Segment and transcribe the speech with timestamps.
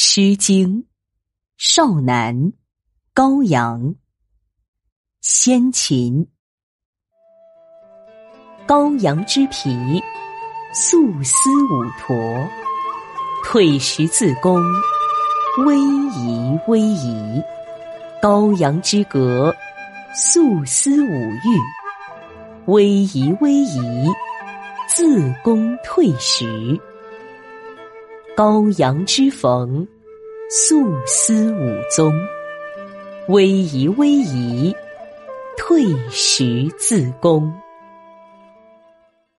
[0.00, 0.82] 诗经·
[1.56, 2.52] 少南，
[3.12, 3.96] 高阳。
[5.22, 6.24] 先秦，
[8.64, 10.00] 羔羊之皮，
[10.72, 12.16] 素丝五驼，
[13.44, 14.62] 退十字弓，
[15.56, 15.74] 逶
[16.12, 17.42] 迤逶迤。
[18.22, 19.52] 羔羊之革，
[20.14, 21.58] 素丝五玉，
[22.66, 24.06] 威仪威仪，
[24.86, 26.80] 自宫退食。
[28.38, 29.84] 羔羊之逢，
[30.48, 32.12] 素思武宗，
[33.26, 34.72] 威仪威仪，
[35.56, 37.52] 退食自宫。